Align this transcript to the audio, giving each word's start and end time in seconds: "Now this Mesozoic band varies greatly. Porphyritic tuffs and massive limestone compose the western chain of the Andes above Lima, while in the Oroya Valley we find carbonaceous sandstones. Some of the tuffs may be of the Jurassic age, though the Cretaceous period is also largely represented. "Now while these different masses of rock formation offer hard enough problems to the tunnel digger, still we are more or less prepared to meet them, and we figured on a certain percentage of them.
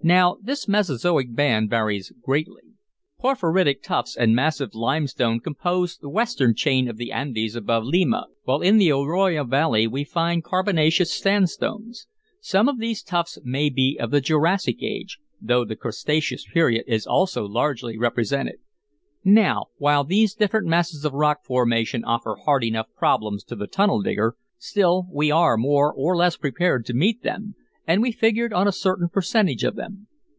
"Now 0.00 0.36
this 0.40 0.68
Mesozoic 0.68 1.34
band 1.34 1.70
varies 1.70 2.12
greatly. 2.22 2.62
Porphyritic 3.18 3.82
tuffs 3.82 4.16
and 4.16 4.32
massive 4.32 4.72
limestone 4.72 5.40
compose 5.40 5.96
the 5.96 6.08
western 6.08 6.54
chain 6.54 6.86
of 6.88 6.98
the 6.98 7.10
Andes 7.10 7.56
above 7.56 7.82
Lima, 7.82 8.28
while 8.44 8.62
in 8.62 8.78
the 8.78 8.92
Oroya 8.92 9.44
Valley 9.44 9.88
we 9.88 10.04
find 10.04 10.44
carbonaceous 10.44 11.12
sandstones. 11.12 12.06
Some 12.40 12.68
of 12.68 12.78
the 12.78 12.94
tuffs 13.04 13.38
may 13.42 13.70
be 13.70 13.98
of 14.00 14.12
the 14.12 14.20
Jurassic 14.20 14.84
age, 14.84 15.18
though 15.40 15.64
the 15.64 15.74
Cretaceous 15.76 16.46
period 16.54 16.84
is 16.86 17.04
also 17.04 17.44
largely 17.44 17.98
represented. 17.98 18.60
"Now 19.24 19.66
while 19.78 20.04
these 20.04 20.32
different 20.32 20.68
masses 20.68 21.04
of 21.04 21.12
rock 21.12 21.42
formation 21.42 22.04
offer 22.04 22.36
hard 22.44 22.62
enough 22.62 22.86
problems 22.96 23.42
to 23.44 23.56
the 23.56 23.66
tunnel 23.66 24.00
digger, 24.02 24.36
still 24.58 25.08
we 25.12 25.32
are 25.32 25.56
more 25.56 25.92
or 25.92 26.14
less 26.16 26.36
prepared 26.36 26.86
to 26.86 26.94
meet 26.94 27.24
them, 27.24 27.56
and 27.90 28.02
we 28.02 28.12
figured 28.12 28.52
on 28.52 28.68
a 28.68 28.72
certain 28.72 29.08
percentage 29.08 29.64
of 29.64 29.74
them. 29.74 30.06